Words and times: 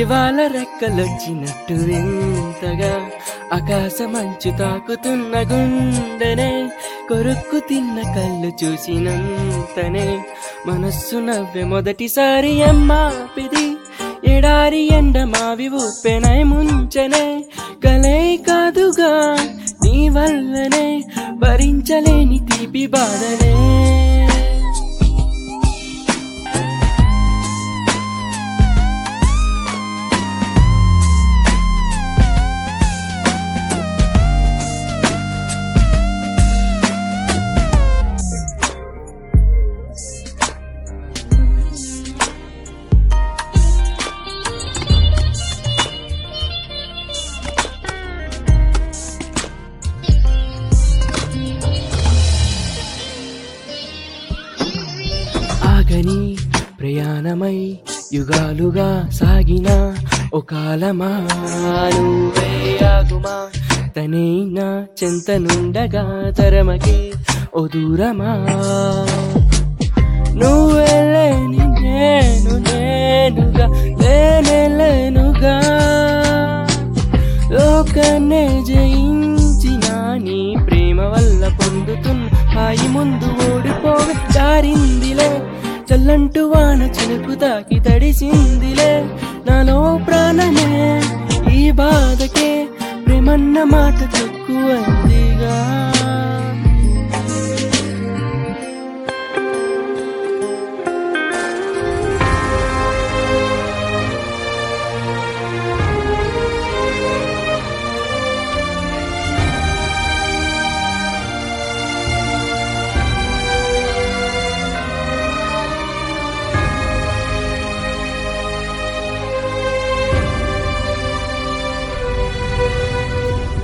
ఇవాళ 0.00 0.40
రెక్కలొచ్చినట్టు 0.48 1.74
వింతగా 1.80 2.92
ఆకాశమంచు 3.52 4.50
తాకుతున్న 4.58 5.36
గుండెనే 5.50 6.50
కొరుక్కు 7.08 7.58
తిన్న 7.68 7.96
కళ్ళు 8.14 8.50
చూసినంతనే 8.60 10.06
మనస్సు 10.66 11.18
నవ్వె 11.20 11.64
మొదటిసారి 11.64 12.52
అమ్మాపిది 12.62 13.66
ఎడారి 14.32 14.82
ఎండ 14.92 15.18
మావి 15.32 15.68
ఊపెనై 15.80 16.40
ముంచనే 16.44 17.26
కలే 17.84 18.18
కాదుగా 18.46 19.12
నీ 19.84 19.96
వల్లనే 20.08 20.86
భరించలేని 21.42 22.40
తీపి 22.48 22.86
బాధనే 22.94 23.54
ఆగని 55.92 56.18
ప్రయాణమై 56.78 57.56
యుగాలుగా 58.14 58.86
సాగిన 59.10 59.68
ఓ 60.34 60.40
కాలమా? 60.50 61.08
నువ్వే 61.94 62.50
తనైనా 63.96 64.66
చెంతనుండగా 65.00 66.04
తరమకే 66.38 66.96
ఓ 67.54 67.62
దూరమా? 67.66 68.32
నువ్వెళ్ళని 70.40 71.64
నేను 71.78 72.54
నేనుగా 72.68 73.66
లేనే 74.02 74.60
లోకనే 77.54 78.44
జయించిన 78.70 79.86
నీ 80.26 80.40
ప్రేమ 80.66 81.00
వల్ల 81.14 81.42
పొందుతున్న 81.60 82.22
హాయి 82.54 82.88
ముందు 82.88 83.30
ఓడిపోగ 83.46 84.06
దారిందిలే. 84.36 85.30
చల్లంటు 85.92 86.40
వాన 86.40 86.82
చినుకు 86.82 87.34
తాకి 87.34 87.80
తడిసిందిలే. 87.80 88.92
నాలో 89.46 90.00
ప్రాణమే 90.06 90.68
ఈ 91.54 91.70
బాధకే 91.70 92.68
ప్రేమన్న 93.06 93.62
మాట 93.62 93.98
తక్కువందిగా. 94.14 95.56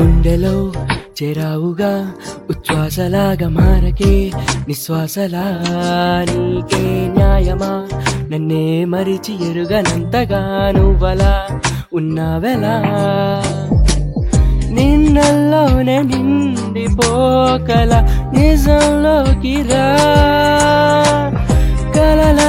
గుండెలో 0.00 0.72
చెరావుగా 1.22 2.12
ఉచ్ఛ్వాసలాగా 2.50 3.48
మారకే 3.48 4.32
నిశ్వాసలా 4.68 5.62
నీకే 6.30 7.08
న్యాయమా? 7.16 7.88
నన్నే 8.30 8.84
మరిచి 8.84 9.50
ఎరుగనంతగా 9.50 10.72
నువ్వలా 10.76 11.46
ఉన్నావెలా? 11.92 12.82
నిన్నల్లోనే 14.70 16.02
నిండిపోకల 16.02 17.92
నిజంలోకి 18.32 19.62
రా. 19.62 20.59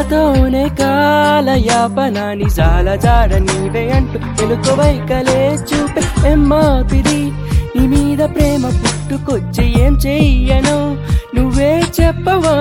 కలలతోనే 0.02 0.64
కాలయాపన 0.80 2.18
నిజాల 2.40 2.88
జాడ 2.96 3.32
నీవే 3.48 3.84
అంటూ 3.90 4.18
వెనుకవై 4.38 4.96
కలే 5.10 5.42
చూపే 5.70 6.02
ఎమ్మాపిది 6.30 7.20
నీ 7.76 7.84
మీద 7.88 8.22
ప్రేమ 8.36 8.64
పుట్టుకొచ్చి 8.80 9.66
ఏం 9.84 9.94
చెయ్యను? 10.06 10.78
నువ్వే 11.36 11.72
చెప్పవా? 11.98 12.56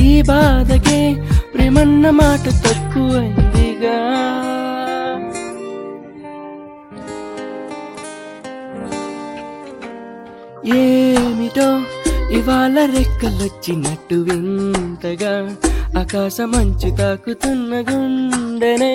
ఈ 0.00 0.22
బాధకే 0.22 1.00
ప్రేమన్న 1.54 2.10
మాట 2.20 2.44
తక్కువైందిగా. 2.64 3.96
ఏమిటో 10.76 11.68
ఇవాళ 12.30 12.76
రెక్కలొచ్చినట్టు 12.94 14.16
వింతగా 14.28 15.32
ఆకాశమంచు 15.98 16.96
తాకుతున్న 16.96 17.72
గుండెనే 17.80 18.94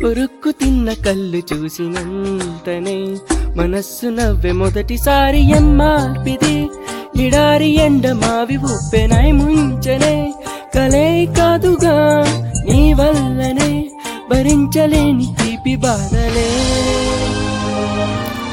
కొరుక్కు 0.00 0.50
తిన్న 0.50 0.92
కళ్ళు 0.92 1.40
చూసినంతనే. 1.52 2.96
మనస్సు 3.56 4.06
నవ్వె 4.06 4.52
మొదటిసారి 4.52 5.40
ఎమ్మార్పిది 5.56 6.56
ఇడారి 7.22 7.70
ఎండ 7.76 8.06
మావి 8.12 8.56
ఉప్పెనై 8.56 9.32
ముంచనే 9.32 10.34
కలే 10.74 11.26
కాదుగా 11.38 11.96
నీ 12.68 12.92
వల్లనే 12.92 13.70
భరించలేని 14.30 15.36
తీపి 15.40 15.76
బాధలే. 15.76 16.48